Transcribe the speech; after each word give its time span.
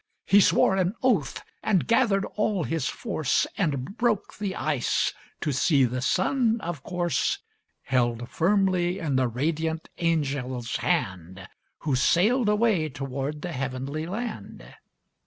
He 0.25 0.41
swore 0.41 0.77
an 0.77 0.95
oath, 1.03 1.43
and 1.61 1.85
gathered 1.85 2.25
all 2.35 2.63
his 2.63 2.87
force, 2.87 3.45
And 3.55 3.95
broke 3.97 4.35
the 4.39 4.55
ice, 4.55 5.13
to 5.41 5.51
see 5.51 5.85
the 5.85 6.01
sun, 6.01 6.59
of 6.61 6.81
course, 6.81 7.37
Held 7.83 8.27
firmly 8.27 8.97
in 8.97 9.15
the 9.15 9.27
radiant 9.27 9.89
angel's 9.99 10.77
hand, 10.77 11.47
Who 11.81 11.95
sailed 11.95 12.49
away 12.49 12.89
toward 12.89 13.43
the 13.43 13.51
heavenly 13.51 14.07
land. 14.07 14.63